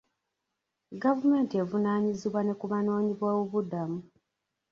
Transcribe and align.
Gavumenti 1.03 1.53
evunaanyizibwa 1.63 2.41
ne 2.43 2.53
ku 2.59 2.65
banoonyiboobubudamu. 2.71 3.99